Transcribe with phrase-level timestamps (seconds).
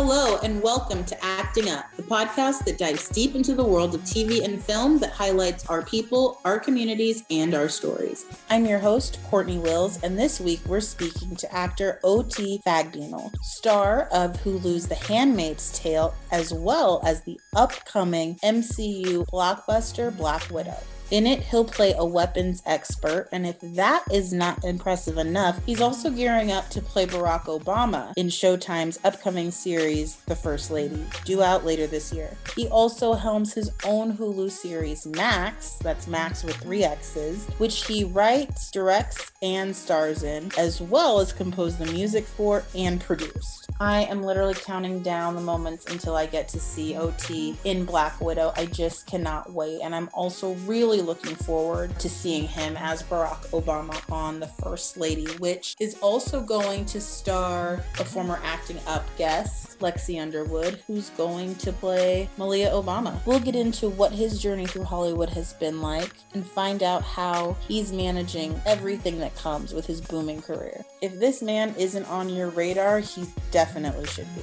[0.00, 4.02] Hello, and welcome to Acting Up, the podcast that dives deep into the world of
[4.02, 8.24] TV and film that highlights our people, our communities, and our stories.
[8.48, 12.62] I'm your host, Courtney Wills, and this week we're speaking to actor O.T.
[12.64, 20.48] Fagbenle, star of Hulu's The Handmaid's Tale, as well as the upcoming MCU blockbuster Black
[20.48, 20.78] Widow.
[21.10, 25.80] In it, he'll play a weapons expert, and if that is not impressive enough, he's
[25.80, 31.42] also gearing up to play Barack Obama in Showtime's upcoming series, The First Lady, due
[31.42, 32.36] out later this year.
[32.54, 38.04] He also helms his own Hulu series, Max, that's Max with three X's, which he
[38.04, 43.67] writes, directs, and stars in, as well as composed the music for and produced.
[43.80, 48.20] I am literally counting down the moments until I get to see OT in Black
[48.20, 48.52] Widow.
[48.56, 53.48] I just cannot wait, and I'm also really looking forward to seeing him as Barack
[53.50, 59.04] Obama on The First Lady, which is also going to star a former acting up
[59.16, 63.24] guest, Lexi Underwood, who's going to play Malia Obama.
[63.26, 67.56] We'll get into what his journey through Hollywood has been like and find out how
[67.66, 70.84] he's managing everything that comes with his booming career.
[71.00, 74.42] If this man isn't on your radar, he definitely should be.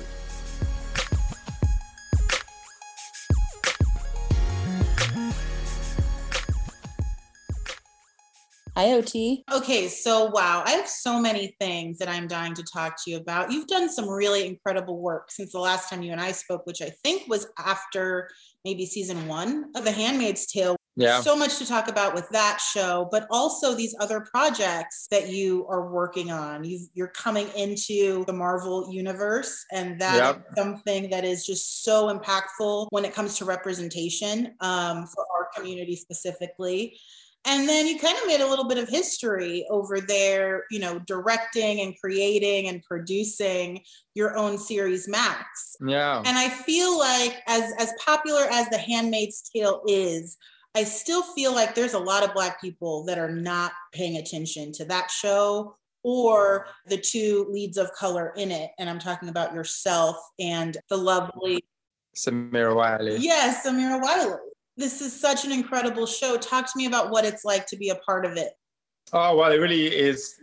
[8.75, 9.43] IoT.
[9.53, 13.17] Okay, so wow, I have so many things that I'm dying to talk to you
[13.17, 13.51] about.
[13.51, 16.81] You've done some really incredible work since the last time you and I spoke, which
[16.81, 18.29] I think was after
[18.65, 20.75] maybe season one of The Handmaid's Tale.
[20.97, 21.19] Yeah.
[21.21, 25.67] So much to talk about with that show, but also these other projects that you
[25.69, 26.63] are working on.
[26.63, 30.45] you are coming into the Marvel universe, and that yep.
[30.57, 35.97] something that is just so impactful when it comes to representation um, for our community
[35.97, 36.97] specifically.
[37.45, 40.99] And then you kind of made a little bit of history over there, you know,
[40.99, 43.81] directing and creating and producing
[44.15, 45.75] your own series Max.
[45.85, 46.23] Yeah.
[46.25, 50.37] And I feel like as as popular as The Handmaid's Tale is,
[50.75, 54.71] I still feel like there's a lot of black people that are not paying attention
[54.73, 58.71] to that show or the two leads of color in it.
[58.79, 61.63] And I'm talking about yourself and the lovely
[62.15, 63.17] Samira Wiley.
[63.17, 64.37] Yes, Samira Wiley
[64.77, 66.37] this is such an incredible show.
[66.37, 68.57] Talk to me about what it's like to be a part of it.
[69.13, 70.35] Oh, well, it really is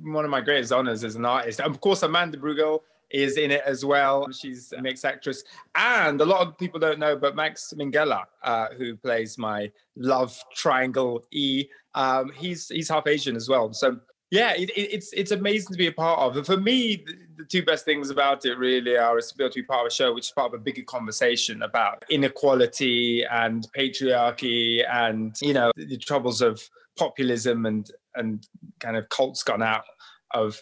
[0.00, 1.60] one of my greatest honors as an artist.
[1.60, 2.80] Of course, Amanda Brugel
[3.10, 4.30] is in it as well.
[4.32, 5.44] She's a mixed actress.
[5.74, 10.36] And a lot of people don't know, but Max Minghella, uh, who plays my love
[10.54, 13.72] triangle E, um, he's he's half Asian as well.
[13.72, 13.98] So
[14.30, 16.36] yeah, it, it, it's it's amazing to be a part of.
[16.36, 19.44] And for me, the, the, two best things about it really are it's to be
[19.44, 22.04] able to be part of a show which is part of a bigger conversation about
[22.10, 28.48] inequality and patriarchy and you know the troubles of populism and and
[28.80, 29.84] kind of cults gone out
[30.32, 30.60] of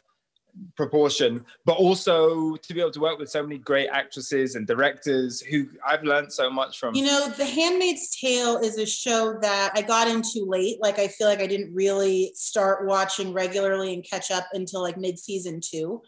[0.77, 5.41] proportion, but also to be able to work with so many great actresses and directors
[5.41, 6.95] who I've learned so much from.
[6.95, 10.81] You know, The Handmaid's Tale is a show that I got into late.
[10.81, 14.97] Like, I feel like I didn't really start watching regularly and catch up until like
[14.97, 16.03] mid season two.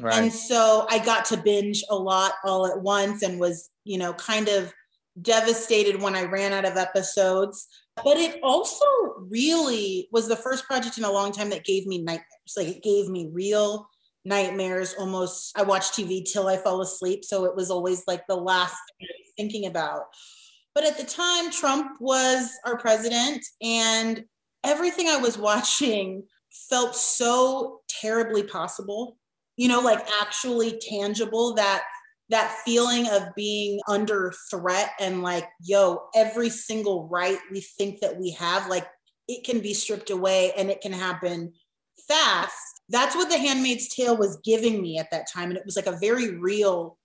[0.00, 0.14] Right.
[0.14, 4.12] And so I got to binge a lot all at once and was, you know,
[4.14, 4.72] kind of
[5.20, 7.68] devastated when I ran out of episodes.
[8.02, 8.86] But it also
[9.18, 12.54] really was the first project in a long time that gave me nightmares.
[12.56, 13.88] Like it gave me real
[14.24, 15.56] nightmares almost.
[15.56, 19.08] I watched tv till i fell asleep so it was always like the last thing
[19.08, 20.02] I was thinking about.
[20.74, 24.24] But at the time trump was our president and
[24.64, 26.22] everything i was watching
[26.68, 29.16] felt so terribly possible
[29.56, 31.82] you know like actually tangible that
[32.28, 38.18] that feeling of being under threat and like yo every single right we think that
[38.18, 38.86] we have like
[39.28, 41.52] it can be stripped away and it can happen
[42.08, 45.76] fast that's what the handmaid's tale was giving me at that time and it was
[45.76, 46.98] like a very real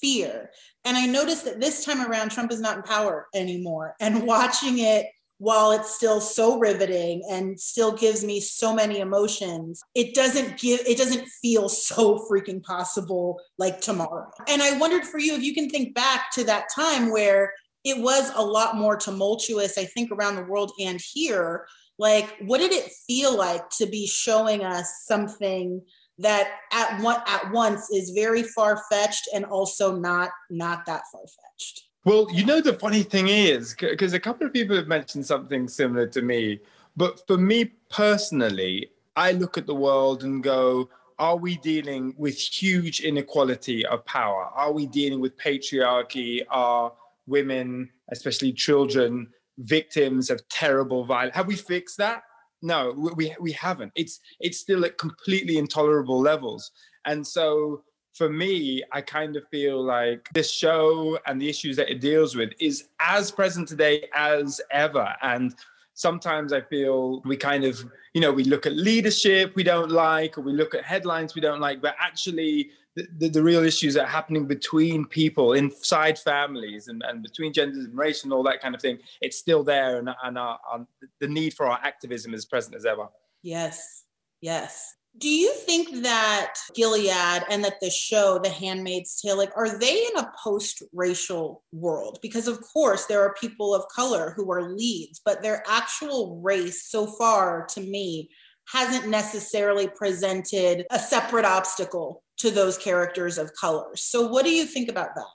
[0.00, 0.50] fear.
[0.84, 4.78] And i noticed that this time around trump is not in power anymore and watching
[4.78, 5.06] it
[5.38, 10.80] while it's still so riveting and still gives me so many emotions it doesn't give
[10.86, 14.30] it doesn't feel so freaking possible like tomorrow.
[14.48, 17.52] And i wondered for you if you can think back to that time where
[17.84, 21.66] it was a lot more tumultuous i think around the world and here
[21.98, 25.80] like what did it feel like to be showing us something
[26.18, 31.82] that at one at once is very far-fetched and also not not that far-fetched?
[32.04, 35.68] Well you know the funny thing is because a couple of people have mentioned something
[35.68, 36.60] similar to me
[36.96, 40.88] but for me personally i look at the world and go
[41.18, 44.48] are we dealing with huge inequality of power?
[44.54, 46.42] Are we dealing with patriarchy?
[46.50, 46.92] Are
[47.26, 51.36] women especially children victims of terrible violence.
[51.36, 52.22] Have we fixed that?
[52.62, 53.92] No, we, we haven't.
[53.94, 56.70] It's it's still at completely intolerable levels.
[57.04, 57.82] And so
[58.14, 62.36] for me, I kind of feel like this show and the issues that it deals
[62.36, 65.14] with is as present today as ever.
[65.20, 65.54] And
[65.94, 67.84] sometimes I feel we kind of,
[68.14, 71.40] you know, we look at leadership we don't like, or we look at headlines we
[71.40, 76.88] don't like, but actually, the, the, real issues that are happening between people inside families
[76.88, 79.98] and, and between genders and race and all that kind of thing it's still there
[79.98, 80.86] and, and our, our,
[81.20, 83.08] the need for our activism is present as ever
[83.42, 84.04] yes
[84.40, 89.78] yes do you think that Gilead and that the show, The Handmaid's Tale, like, are
[89.78, 92.18] they in a post racial world?
[92.20, 96.90] Because, of course, there are people of color who are leads, but their actual race
[96.90, 98.28] so far to me
[98.66, 103.86] hasn't necessarily presented a separate obstacle to those characters of color.
[103.94, 105.26] So, what do you think about that?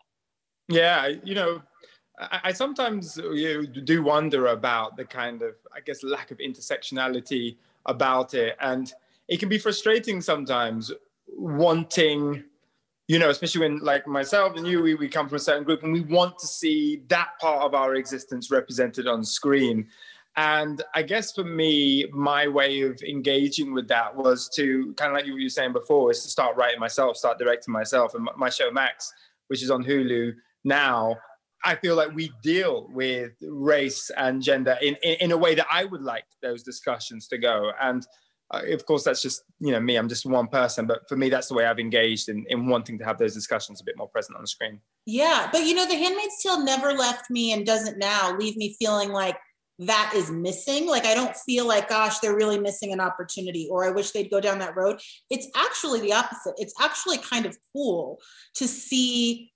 [0.67, 1.61] Yeah, you know,
[2.19, 6.31] I, I sometimes uh, you know, do wonder about the kind of, I guess, lack
[6.31, 8.55] of intersectionality about it.
[8.59, 8.91] And
[9.27, 10.91] it can be frustrating sometimes
[11.27, 12.43] wanting
[13.07, 15.83] you know especially when like myself and you we, we come from a certain group
[15.83, 19.87] and we want to see that part of our existence represented on screen
[20.39, 25.15] and i guess for me my way of engaging with that was to kind of
[25.17, 28.15] like you were saying before is to start writing myself start directing myself.
[28.15, 29.11] And my show max
[29.47, 30.33] which is on hulu
[30.63, 31.15] now
[31.65, 35.67] I feel like we deal with race and gender in, in, in, a way that
[35.69, 37.73] I would like those discussions to go.
[37.81, 38.07] And
[38.49, 40.87] uh, of course that's just you know me i'm just one person.
[40.87, 43.81] But for me that's the way i've engaged in, in wanting to have those discussions
[43.81, 44.79] a bit more present on the screen.
[45.05, 48.77] Yeah but you know the handmaid's tale never left me and doesn't now leave me
[48.79, 49.35] feeling like
[49.79, 50.87] that is missing.
[50.87, 54.29] Like i don't feel like gosh they're really missing an opportunity or i wish they'd
[54.29, 54.99] go down that road.
[55.29, 56.53] It's actually the opposite.
[56.57, 58.19] It's actually kind of cool
[58.55, 59.51] to see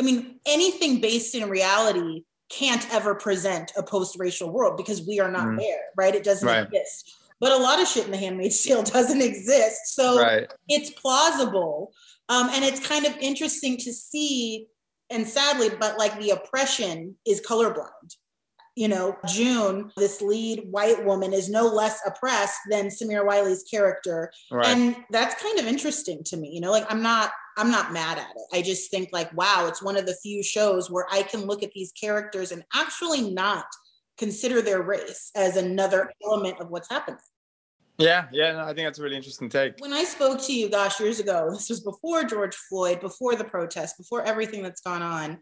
[0.00, 5.30] i mean anything based in reality can't ever present a post-racial world because we are
[5.30, 5.58] not mm.
[5.58, 6.14] there right?
[6.14, 6.66] It doesn't right.
[6.66, 7.14] exist.
[7.40, 9.94] But a lot of shit in the handmaid's tale doesn't exist.
[9.94, 10.46] So right.
[10.68, 11.92] it's plausible.
[12.28, 14.68] Um, and it's kind of interesting to see
[15.12, 18.16] and sadly but like the oppression is colorblind
[18.74, 24.32] you know june this lead white woman is no less oppressed than samira wiley's character
[24.50, 24.66] right.
[24.66, 28.18] and that's kind of interesting to me you know like i'm not i'm not mad
[28.18, 31.22] at it i just think like wow it's one of the few shows where i
[31.22, 33.66] can look at these characters and actually not
[34.16, 37.18] consider their race as another element of what's happening
[37.98, 39.74] yeah, yeah, no, I think that's a really interesting take.
[39.78, 43.44] When I spoke to you, gosh, years ago, this was before George Floyd, before the
[43.44, 45.38] protest, before everything that's gone on.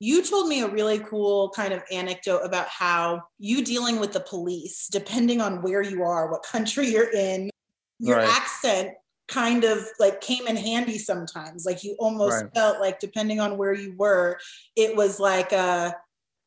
[0.00, 4.20] You told me a really cool kind of anecdote about how you dealing with the
[4.20, 7.50] police, depending on where you are, what country you're in,
[7.98, 8.28] your right.
[8.28, 8.94] accent
[9.28, 11.64] kind of like came in handy sometimes.
[11.64, 12.54] Like you almost right.
[12.54, 14.40] felt like, depending on where you were,
[14.74, 15.92] it was like, uh,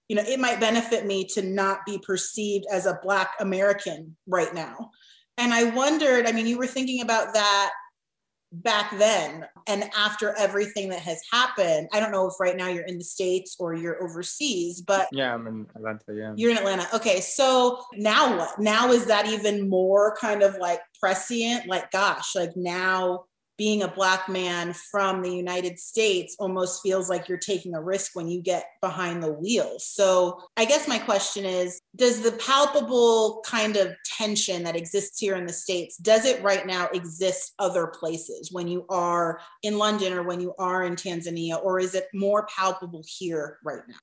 [0.09, 4.53] you know, it might benefit me to not be perceived as a Black American right
[4.53, 4.91] now
[5.38, 7.71] and I wondered, I mean, you were thinking about that
[8.53, 11.89] back then and after everything that has happened.
[11.91, 15.33] I don't know if right now you're in the States or you're overseas, but yeah,
[15.33, 16.03] I'm in Atlanta.
[16.13, 16.33] Yeah.
[16.35, 16.88] You're in Atlanta.
[16.94, 17.19] Okay.
[17.19, 18.59] So now what?
[18.59, 21.67] Now is that even more kind of like prescient?
[21.67, 23.25] Like, gosh, like now
[23.63, 28.12] being a black man from the United States almost feels like you're taking a risk
[28.13, 29.75] when you get behind the wheel.
[29.77, 35.36] So, I guess my question is does the palpable kind of tension that exists here
[35.38, 40.12] in the states does it right now exist other places when you are in London
[40.12, 43.95] or when you are in Tanzania or is it more palpable here right now?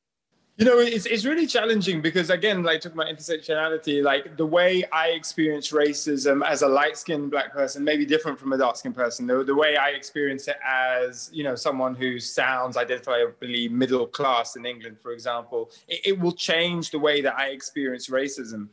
[0.61, 4.85] You know, it's, it's really challenging because, again, like talking about intersectionality, like the way
[4.93, 8.77] I experience racism as a light skinned black person may be different from a dark
[8.77, 9.27] skinned person.
[9.27, 14.55] The, the way I experience it as, you know, someone who sounds identifiably middle class
[14.57, 18.69] in England, for example, it, it will change the way that I experience racism.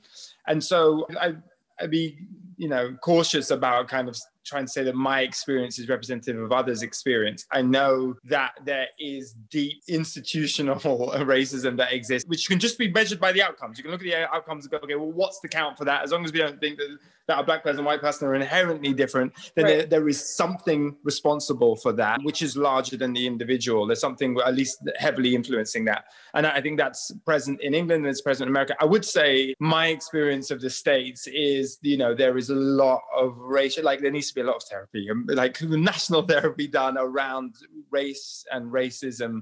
[0.46, 1.36] And so I,
[1.80, 2.18] I'd be,
[2.58, 6.52] you know, cautious about kind of trying to say that my experience is representative of
[6.52, 7.46] others' experience.
[7.52, 13.20] I know that there is deep institutional racism that exists, which can just be measured
[13.20, 13.78] by the outcomes.
[13.78, 16.04] You can look at the outcomes and go, okay, well, what's the count for that?
[16.04, 16.98] As long as we don't think that,
[17.28, 19.78] that a black person and white person are inherently different, then right.
[19.78, 23.86] there, there is something responsible for that, which is larger than the individual.
[23.86, 26.06] There's something at least heavily influencing that.
[26.34, 28.76] And I think that's present in England and it's present in America.
[28.80, 33.02] I would say my experience of the States is, you know, there is a lot
[33.16, 36.68] of racial, like there needs to be a lot of therapy, um, like national therapy
[36.68, 37.56] done around
[37.92, 39.42] race and racism,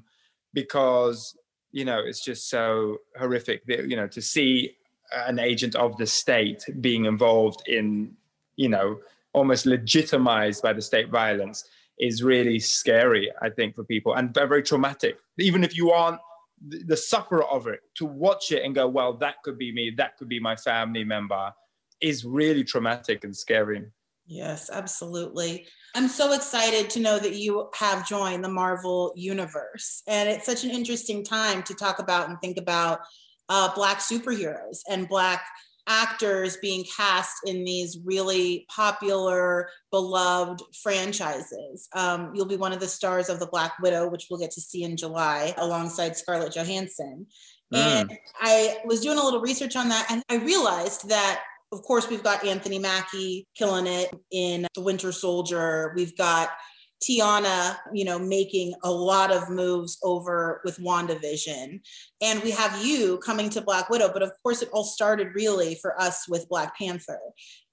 [0.54, 1.38] because
[1.72, 3.66] you know it's just so horrific.
[3.66, 4.76] That, you know, to see
[5.12, 8.14] an agent of the state being involved in,
[8.56, 9.00] you know,
[9.34, 11.66] almost legitimized by the state violence
[12.00, 13.32] is really scary.
[13.42, 15.18] I think for people and very traumatic.
[15.40, 16.20] Even if you aren't
[16.68, 20.18] the sufferer of it, to watch it and go, well, that could be me, that
[20.18, 21.54] could be my family member,
[22.02, 23.84] is really traumatic and scary.
[24.28, 25.68] Yes, absolutely.
[25.96, 30.02] I'm so excited to know that you have joined the Marvel Universe.
[30.08, 33.02] And it's such an interesting time to talk about and think about
[33.50, 35.44] uh, Black superheroes and Black
[35.88, 41.88] actors being cast in these really popular, beloved franchises.
[41.94, 44.62] Um, you'll be one of the stars of The Black Widow, which we'll get to
[44.62, 47.28] see in July alongside Scarlett Johansson.
[47.74, 47.78] Mm.
[47.78, 52.10] And I was doing a little research on that, and I realized that of course,
[52.10, 55.94] we've got Anthony Mackie killing it in The Winter Soldier.
[55.96, 56.50] We've got
[57.04, 61.82] Teyonah, you know, making a lot of moves over with WandaVision.
[62.22, 64.12] And we have you coming to Black Widow.
[64.12, 67.20] But of course, it all started really for us with Black Panther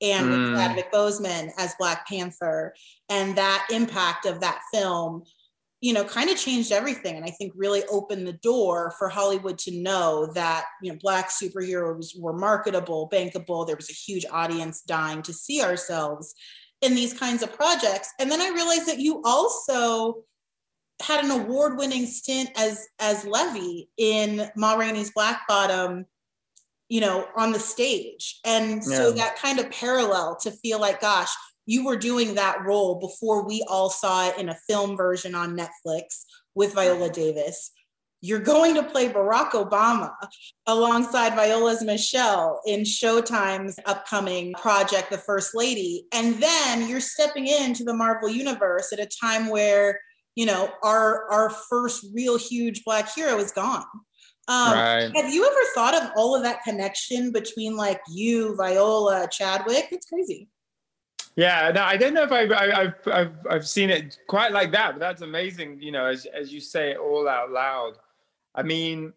[0.01, 0.31] and mm.
[0.31, 2.75] with Chadwick Boseman as Black Panther
[3.09, 5.23] and that impact of that film
[5.83, 7.17] you know, kind of changed everything.
[7.17, 11.29] And I think really opened the door for Hollywood to know that, you know, Black
[11.29, 13.67] superheroes were marketable, bankable.
[13.67, 16.37] There was a huge audience dying to see ourselves
[16.83, 18.13] in these kinds of projects.
[18.19, 20.25] And then I realized that you also
[21.01, 26.05] had an award-winning stint as as Levee in Ma Rainey's Black Bottom,
[26.89, 28.41] you know, on the stage.
[28.45, 31.31] And so that kind of parallel to feel like, gosh,
[31.65, 35.57] you were doing that role before we all saw it in a film version on
[35.57, 36.25] Netflix
[36.55, 37.71] with Viola Davis.
[38.25, 40.15] You're going to play Barack Obama
[40.69, 46.07] alongside Viola's Michelle in Showtime's upcoming project, The First Lady.
[46.15, 49.99] And then you're stepping into the Marvel Universe at a time where,
[50.37, 53.85] you know, our, our first real huge Black hero is gone.
[54.47, 55.11] Um, right.
[55.17, 59.89] Have you ever thought of all of that connection between like you, Viola, Chadwick?
[59.91, 60.49] It's crazy.
[61.35, 64.93] Yeah, no, I don't know if I've, I've, I've, I've seen it quite like that,
[64.93, 67.95] but that's amazing, you know, as, as you say it all out loud.
[68.55, 69.13] I mean,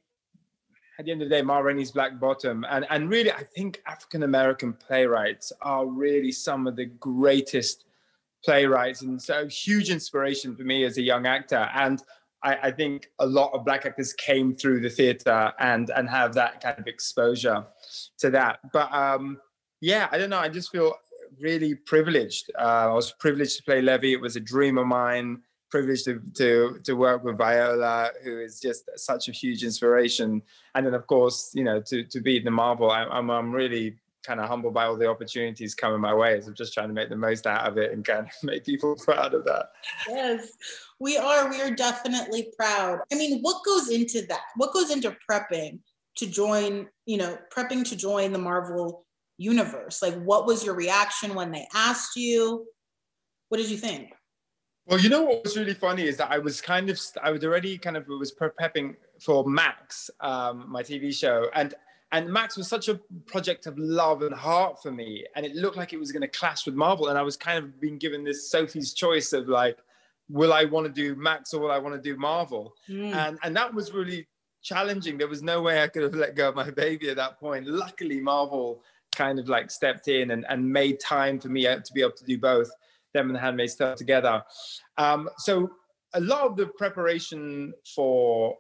[0.98, 3.82] at the end of the day, Ma Rainey's Black Bottom, and, and really, I think
[3.86, 7.86] African American playwrights are really some of the greatest
[8.44, 11.70] playwrights, and so huge inspiration for me as a young actor.
[11.74, 12.02] And
[12.44, 16.34] I, I think a lot of Black actors came through the theater and and have
[16.36, 17.66] that kind of exposure
[18.20, 18.60] to that.
[18.72, 19.40] But um,
[19.82, 20.40] yeah, I don't know.
[20.40, 20.96] I just feel
[21.42, 22.52] really privileged.
[22.58, 24.14] Uh, I was privileged to play Levee.
[24.14, 25.42] It was a dream of mine.
[25.70, 30.42] Privileged to, to to work with Viola, who is just such a huge inspiration.
[30.76, 33.52] And then, of course, you know, to to be in the Marvel, I, I'm I'm
[33.52, 36.42] really kind of humbled by all the opportunities coming my way.
[36.42, 38.66] So I'm just trying to make the most out of it and kind of make
[38.66, 39.70] people proud of that.
[40.08, 40.52] Yes,
[41.00, 41.50] we are.
[41.50, 43.00] We are definitely proud.
[43.12, 44.42] I mean, what goes into that?
[44.56, 45.80] What goes into prepping
[46.18, 46.88] to join?
[47.06, 49.06] You know, prepping to join the Marvel
[49.38, 50.02] universe?
[50.02, 52.66] Like, what was your reaction when they asked you?
[53.50, 54.14] What did you think?
[54.88, 57.44] Well, you know what was really funny is that I was kind of I was
[57.44, 61.74] already kind of was prepping for Max, um, my TV show, and
[62.12, 65.76] and Max was such a project of love and heart for me, and it looked
[65.76, 68.24] like it was going to clash with Marvel, and I was kind of being given
[68.24, 69.80] this Sophie's choice of like,
[70.30, 73.12] will I want to do Max or will I want to do Marvel, mm.
[73.16, 74.28] and and that was really
[74.62, 75.18] challenging.
[75.18, 77.66] There was no way I could have let go of my baby at that point.
[77.66, 78.84] Luckily, Marvel
[79.16, 82.26] kind of like stepped in and, and made time for me to be able to
[82.26, 82.70] do both
[83.16, 84.44] them and the handmaid's tale together
[84.98, 85.72] um, so
[86.14, 88.56] a lot of the preparation for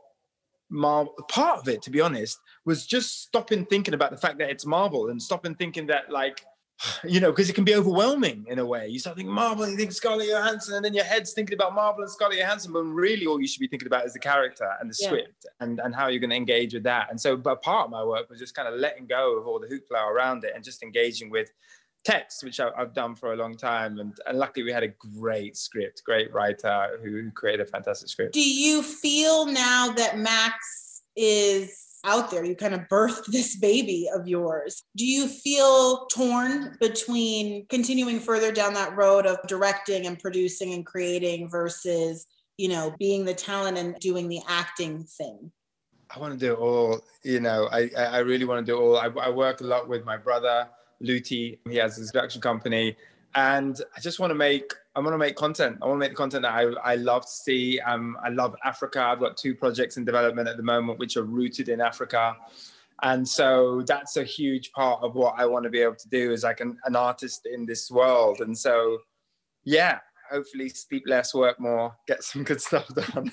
[0.69, 4.49] Marvel, part of it, to be honest, was just stopping thinking about the fact that
[4.49, 6.43] it's Marvel and stopping thinking that like
[7.03, 8.87] you know, because it can be overwhelming in a way.
[8.87, 12.03] You start thinking Marvel, you think Scarlett Johansson, and then your head's thinking about Marvel
[12.03, 14.89] and Scarlett Johansson, but really all you should be thinking about is the character and
[14.89, 15.07] the yeah.
[15.07, 17.09] script and, and how you're going to engage with that.
[17.09, 19.59] And so, but part of my work was just kind of letting go of all
[19.59, 21.49] the hoopla around it and just engaging with
[22.05, 23.99] text, which I, have done for a long time.
[23.99, 28.09] And, and luckily, we had a great script, great writer who, who created a fantastic
[28.09, 28.33] script.
[28.33, 32.45] Do you feel now that Max is out there.
[32.45, 34.83] You kind of birthed this baby of yours.
[34.95, 40.85] Do you feel torn between continuing further down that road of directing and producing and
[40.85, 45.51] creating versus, you know, being the talent and doing the acting thing?
[46.15, 47.01] I want to do it all.
[47.23, 48.97] You know, I, I really want to do it all.
[48.97, 50.69] I, I work a lot with my brother,
[51.01, 51.59] Luti.
[51.69, 52.95] He has his production company.
[53.35, 55.77] And I just want to make I want to make content.
[55.81, 57.79] I want to make the content that I, I love to see.
[57.81, 59.01] Um, I love Africa.
[59.01, 62.37] I've got two projects in development at the moment which are rooted in Africa.
[63.03, 66.31] And so that's a huge part of what I want to be able to do
[66.31, 68.39] as like an, an artist in this world.
[68.39, 68.99] And so,
[69.65, 69.99] yeah,
[70.31, 73.31] hopefully sleep less, work more, get some good stuff done.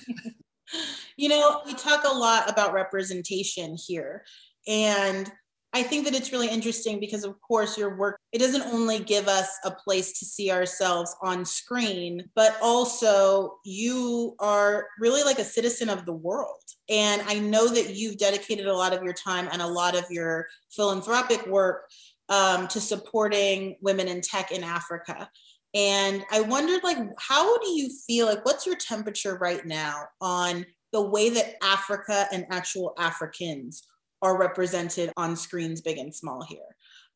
[1.16, 4.25] you know, we talk a lot about representation here.
[4.66, 5.31] And
[5.75, 9.26] I think that it's really interesting because, of course, your work, it doesn't only give
[9.26, 15.45] us a place to see ourselves on screen, but also you are really like a
[15.45, 16.62] citizen of the world.
[16.91, 20.05] And I know that you've dedicated a lot of your time and a lot of
[20.11, 21.88] your philanthropic work
[22.29, 25.29] um, to supporting women in tech in Africa.
[25.75, 28.26] And I wondered, like, how do you feel?
[28.26, 33.87] Like, what's your temperature right now on the way that Africa and actual Africans
[34.23, 36.61] are represented on screens, big and small here?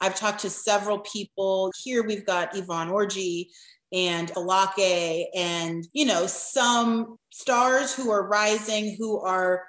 [0.01, 1.73] I've talked to several people.
[1.83, 3.47] Here we've got Yvonne Orji
[3.93, 9.63] and Alake and, you know, some stars who are rising, who are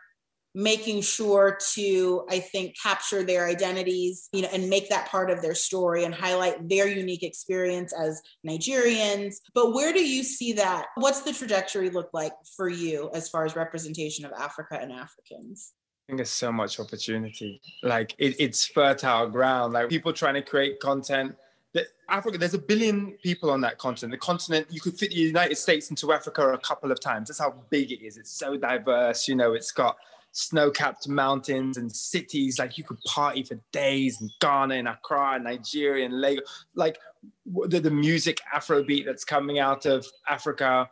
[0.58, 5.40] making sure to i think capture their identities you know and make that part of
[5.40, 10.88] their story and highlight their unique experience as nigerians but where do you see that
[10.96, 15.74] what's the trajectory look like for you as far as representation of africa and africans
[16.08, 17.60] I think there's so much opportunity.
[17.84, 19.74] Like it, it's fertile ground.
[19.74, 21.36] Like people trying to create content.
[21.74, 24.14] That Africa, there's a billion people on that continent.
[24.14, 27.28] The continent, you could fit the United States into Africa a couple of times.
[27.28, 28.16] That's how big it is.
[28.16, 29.28] It's so diverse.
[29.28, 29.98] You know, it's got
[30.32, 32.58] snow-capped mountains and cities.
[32.58, 36.66] Like you could party for days in Ghana and Accra and Nigeria and Lagos.
[36.74, 37.00] Like
[37.46, 40.90] the, the music Afrobeat that's coming out of Africa.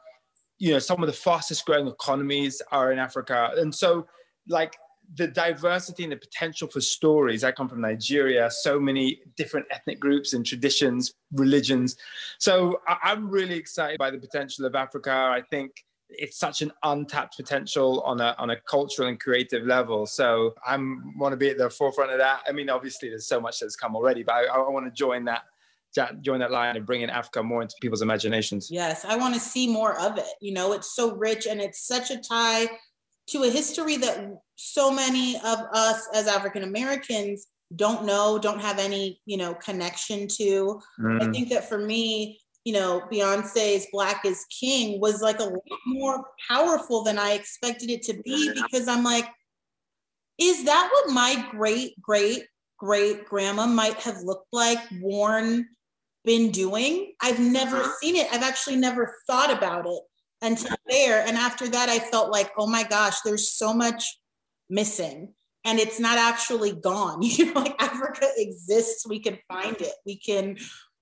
[0.58, 3.52] You know, some of the fastest growing economies are in Africa.
[3.56, 4.08] And so
[4.50, 4.76] like
[5.16, 7.44] the diversity and the potential for stories.
[7.44, 11.96] I come from Nigeria, so many different ethnic groups and traditions, religions.
[12.40, 15.12] So I'm really excited by the potential of Africa.
[15.12, 15.72] I think
[16.10, 20.06] it's such an untapped potential on a on a cultural and creative level.
[20.06, 22.42] So I'm want to be at the forefront of that.
[22.48, 25.26] I mean, obviously there's so much that's come already, but I, I want to join
[25.26, 25.44] that
[26.22, 28.70] join that line and bring in Africa more into people's imaginations.
[28.70, 30.26] Yes, I want to see more of it.
[30.42, 32.68] You know, it's so rich and it's such a tie
[33.28, 38.80] to a history that so many of us as African Americans don't know, don't have
[38.80, 40.82] any, you know, connection to.
[41.00, 41.22] Mm.
[41.22, 45.80] I think that for me, you know, Beyonce's Black is King was like a lot
[45.86, 49.28] more powerful than I expected it to be because I'm like,
[50.40, 52.44] is that what my great, great,
[52.78, 55.68] great grandma might have looked like, worn,
[56.24, 57.14] been doing?
[57.22, 57.94] I've never uh-huh.
[58.02, 58.28] seen it.
[58.32, 60.02] I've actually never thought about it
[60.42, 61.26] until there.
[61.26, 64.04] And after that, I felt like, oh my gosh, there's so much
[64.70, 65.34] missing.
[65.64, 67.22] And it's not actually gone.
[67.24, 69.08] You know, like Africa exists.
[69.08, 69.94] We can find it.
[70.06, 70.58] We can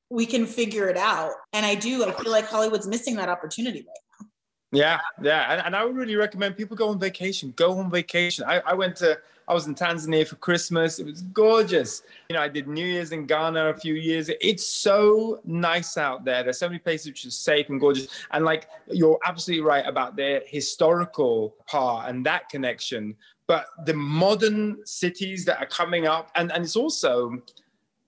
[0.10, 1.32] we can figure it out.
[1.54, 2.06] And I do.
[2.06, 4.28] I feel like Hollywood's missing that opportunity right now.
[4.72, 5.52] Yeah, yeah.
[5.52, 7.52] And, and I would really recommend people go on vacation.
[7.56, 8.46] Go on vacation.
[8.48, 11.00] I, I went to I was in Tanzania for Christmas.
[11.00, 12.04] It was gorgeous.
[12.30, 14.30] You know, I did New Year's in Ghana a few years.
[14.42, 16.44] It's so nice out there.
[16.44, 18.08] There's so many places which are safe and gorgeous.
[18.32, 23.16] And like you're absolutely right about their historical part and that connection.
[23.48, 27.42] But the modern cities that are coming up, and, and it's also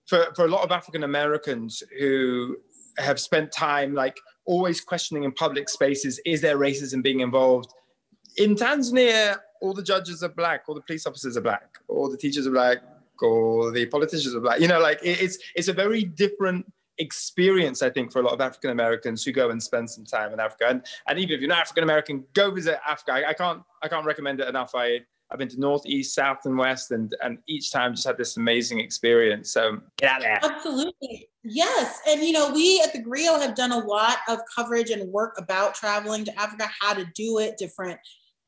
[0.07, 2.57] for, for a lot of African Americans who
[2.97, 7.73] have spent time like always questioning in public spaces, is there racism being involved?
[8.37, 12.17] In Tanzania, all the judges are black, all the police officers are black, all the
[12.17, 12.77] teachers are black,
[13.21, 14.59] all the politicians are black.
[14.59, 16.65] You know, like it's it's a very different
[16.97, 20.33] experience, I think, for a lot of African Americans who go and spend some time
[20.33, 20.67] in Africa.
[20.69, 23.13] And, and even if you're not African American, go visit Africa.
[23.13, 24.71] I, I, can't I can't recommend it enough.
[24.75, 25.01] I
[25.35, 28.37] I've been to North, East, South, and West, and and each time just had this
[28.37, 29.51] amazing experience.
[29.51, 30.39] So get out there.
[30.41, 31.99] Absolutely, yes.
[32.07, 35.35] And you know, we at the Grio have done a lot of coverage and work
[35.37, 37.99] about traveling to Africa, how to do it, different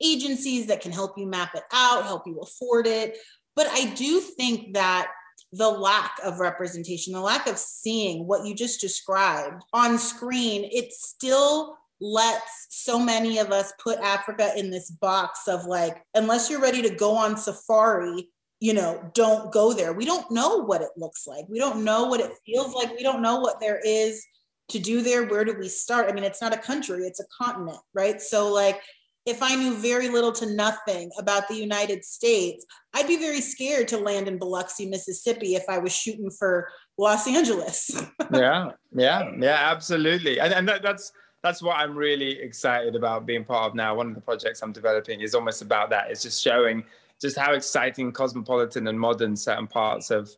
[0.01, 3.17] agencies that can help you map it out, help you afford it.
[3.57, 5.11] But I do think that
[5.51, 10.93] the lack of representation, the lack of seeing what you just described on screen, it
[10.93, 16.61] still lets so many of us put Africa in this box of like, unless you're
[16.61, 18.29] ready to go on safari,
[18.59, 19.93] you know, don't go there.
[19.93, 21.45] We don't know what it looks like.
[21.47, 22.95] We don't know what it feels like.
[22.95, 24.25] We don't know what there is
[24.69, 25.25] to do there.
[25.25, 26.09] Where do we start?
[26.09, 28.21] I mean, it's not a country, it's a continent, right?
[28.21, 28.81] So, like,
[29.25, 33.89] if I knew very little to nothing about the United States, I'd be very scared
[33.89, 37.91] to land in Biloxi, Mississippi if I was shooting for Los Angeles.
[38.33, 40.39] yeah, yeah, yeah, absolutely.
[40.39, 41.11] And, and that, that's
[41.43, 43.95] that's what I'm really excited about being part of now.
[43.95, 46.09] One of the projects I'm developing is almost about that.
[46.09, 46.83] It's just showing
[47.21, 50.29] just how exciting, cosmopolitan, and modern certain parts of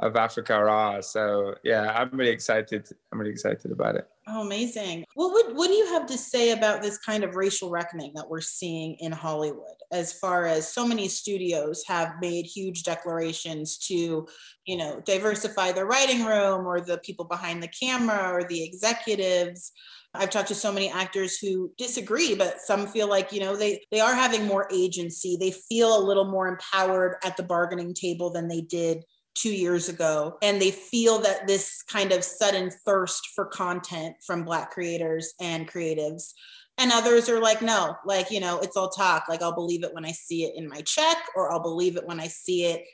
[0.00, 1.02] of Africa are.
[1.02, 2.88] So yeah, I'm really excited.
[3.12, 4.08] I'm really excited about it.
[4.28, 5.04] Oh, amazing.
[5.14, 8.40] What what do you have to say about this kind of racial reckoning that we're
[8.40, 14.28] seeing in Hollywood as far as so many studios have made huge declarations to,
[14.66, 19.72] you know, diversify the writing room or the people behind the camera or the executives?
[20.18, 23.82] I've talked to so many actors who disagree, but some feel like, you know, they
[23.90, 25.36] they are having more agency.
[25.38, 29.04] They feel a little more empowered at the bargaining table than they did
[29.34, 30.36] two years ago.
[30.42, 35.70] And they feel that this kind of sudden thirst for content from black creators and
[35.70, 36.32] creatives.
[36.76, 39.24] And others are like no like you know it's all talk.
[39.28, 42.06] Like i'll believe it when i see it in my check or i'll believe it
[42.06, 42.84] when i see it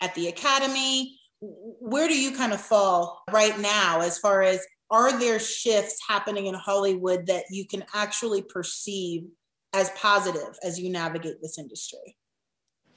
[0.00, 1.18] at the academy.
[1.40, 6.46] Where do you kind of fall right now as far as are there shifts happening
[6.46, 9.24] in Hollywood that you can actually perceive
[9.72, 12.16] as positive as you navigate this industry?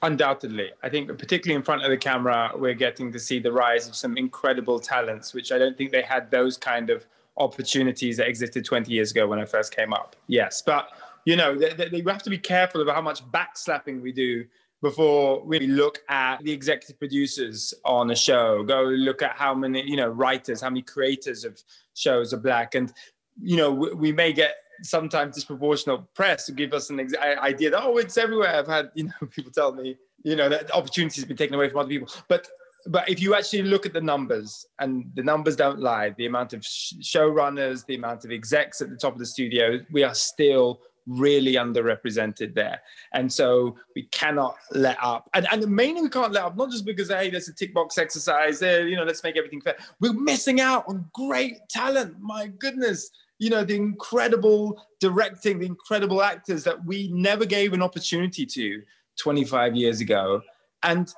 [0.02, 0.70] Undoubtedly.
[0.82, 3.96] I think particularly in front of the camera, we're getting to see the rise of
[3.96, 7.04] some incredible talents, which I don't think they had those kind of
[7.36, 10.14] opportunities that existed 20 years ago when I first came up.
[10.28, 10.90] Yes, but
[11.24, 14.46] you know, they, they, we have to be careful about how much backslapping we do
[14.80, 19.82] before we look at the executive producers on a show go look at how many
[19.88, 21.60] you know writers how many creators of
[21.98, 22.74] shows are black.
[22.74, 22.92] And
[23.40, 27.70] you know we, we may get sometimes disproportionate press to give us an ex- idea
[27.70, 28.54] that oh it's everywhere.
[28.54, 31.68] I've had you know people tell me you know that opportunities have been taken away
[31.68, 32.08] from other people.
[32.28, 32.48] But
[32.86, 36.52] but if you actually look at the numbers and the numbers don't lie the amount
[36.52, 40.14] of sh- showrunners the amount of execs at the top of the studio we are
[40.14, 42.80] still really underrepresented there.
[43.12, 45.28] And so we cannot let up.
[45.34, 47.98] And, and mainly we can't let up, not just because, hey, there's a tick box
[47.98, 49.76] exercise there, you know, let's make everything fair.
[50.00, 52.16] We're missing out on great talent.
[52.20, 53.10] My goodness.
[53.38, 58.82] You know, the incredible directing, the incredible actors that we never gave an opportunity to
[59.18, 60.42] 25 years ago.
[60.82, 61.12] And,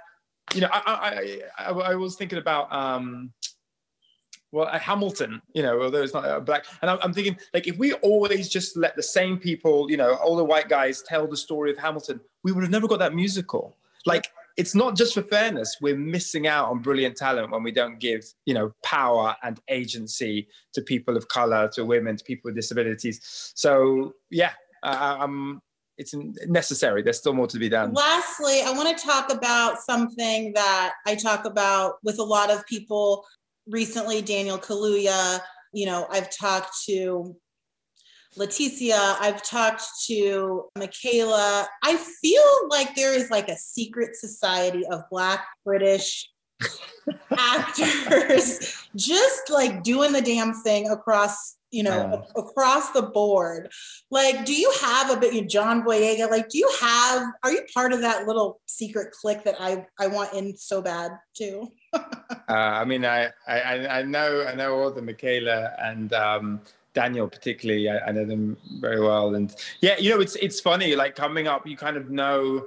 [0.55, 3.33] you know, I, I, I, I was thinking about, um,
[4.52, 7.78] well, Hamilton, you know, although it's not a black, and I'm, I'm, thinking like if
[7.78, 11.36] we always just let the same people, you know, all the white guys tell the
[11.36, 13.76] story of Hamilton, we would have never got that musical.
[14.06, 18.00] Like it's not just for fairness; we're missing out on brilliant talent when we don't
[18.00, 22.56] give, you know, power and agency to people of color, to women, to people with
[22.56, 23.52] disabilities.
[23.54, 25.62] So yeah, uh, I'm
[26.00, 26.14] it's
[26.48, 27.02] necessary.
[27.02, 27.92] There's still more to be done.
[27.92, 32.66] Lastly, I want to talk about something that I talk about with a lot of
[32.66, 33.26] people
[33.70, 35.40] recently Daniel Kaluuya.
[35.72, 37.37] You know, I've talked to
[38.37, 41.68] Letitia, I've talked to Michaela.
[41.83, 46.30] I feel like there is like a secret society of Black British
[47.37, 53.70] actors just like doing the damn thing across you know across the board
[54.11, 57.92] like do you have a bit john boyega like do you have are you part
[57.92, 61.68] of that little secret clique that i i want in so bad too
[62.50, 66.60] uh, i mean I, I i know i know all the michaela and um
[66.92, 70.96] Daniel particularly, I, I know them very well, and yeah, you know, it's it's funny.
[70.96, 72.66] Like coming up, you kind of know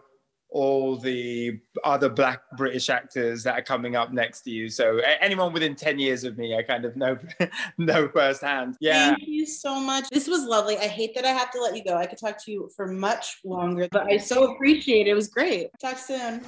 [0.54, 4.70] all the other black british actors that are coming up next to you.
[4.70, 7.18] So anyone within 10 years of me i kind of know
[7.80, 8.78] know firsthand.
[8.80, 9.16] Yeah.
[9.16, 10.08] Thank you so much.
[10.12, 10.78] This was lovely.
[10.78, 11.98] I hate that i have to let you go.
[11.98, 15.10] I could talk to you for much longer but i so appreciate it.
[15.10, 15.70] It was great.
[15.82, 16.44] Talk soon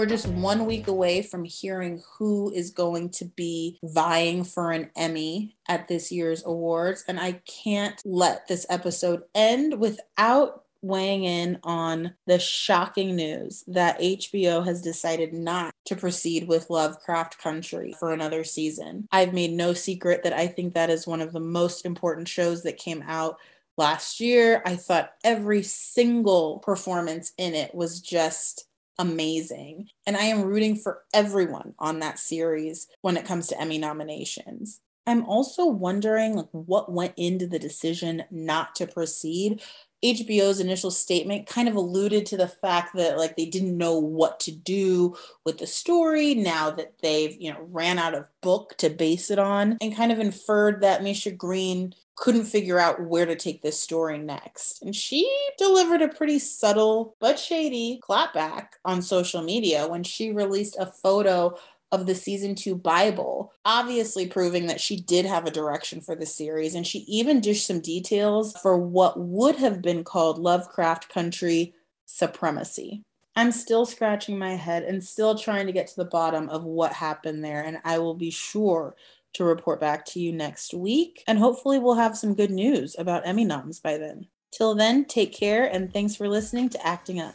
[0.00, 4.88] We're just one week away from hearing who is going to be vying for an
[4.96, 7.04] Emmy at this year's awards.
[7.06, 14.00] And I can't let this episode end without weighing in on the shocking news that
[14.00, 19.06] HBO has decided not to proceed with Lovecraft Country for another season.
[19.12, 22.62] I've made no secret that I think that is one of the most important shows
[22.62, 23.36] that came out
[23.76, 24.62] last year.
[24.64, 28.64] I thought every single performance in it was just
[29.00, 29.88] amazing.
[30.06, 34.80] And I am rooting for everyone on that series when it comes to Emmy nominations.
[35.06, 39.62] I'm also wondering like, what went into the decision not to proceed.
[40.04, 44.38] HBO's initial statement kind of alluded to the fact that like they didn't know what
[44.40, 48.90] to do with the story now that they've, you know, ran out of book to
[48.90, 53.34] base it on and kind of inferred that Misha Green couldn't figure out where to
[53.34, 54.82] take this story next.
[54.82, 60.76] And she delivered a pretty subtle but shady clapback on social media when she released
[60.78, 61.56] a photo
[61.90, 66.26] of the season two Bible, obviously proving that she did have a direction for the
[66.26, 66.74] series.
[66.74, 73.02] And she even dished some details for what would have been called Lovecraft Country supremacy.
[73.34, 76.92] I'm still scratching my head and still trying to get to the bottom of what
[76.92, 77.62] happened there.
[77.62, 78.94] And I will be sure
[79.34, 81.22] to report back to you next week.
[81.26, 84.26] And hopefully, we'll have some good news about Emmy noms by then.
[84.52, 87.34] Till then, take care and thanks for listening to Acting Up.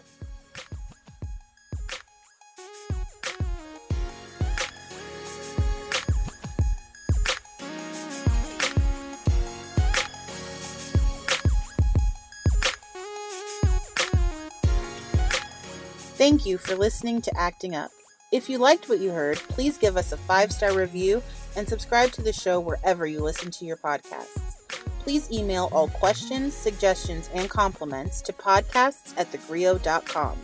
[16.17, 17.91] Thank you for listening to Acting Up.
[18.31, 21.21] If you liked what you heard, please give us a five star review
[21.55, 24.55] and subscribe to the show wherever you listen to your podcasts.
[24.99, 30.37] Please email all questions, suggestions, and compliments to podcasts at thegrio.com.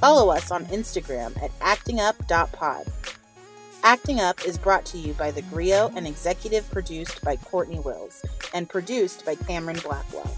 [0.00, 2.86] Follow us on Instagram at actingup.pod.
[3.82, 8.24] Acting Up is brought to you by The Grio and executive produced by Courtney Wills
[8.52, 10.36] and produced by Cameron Blackwell.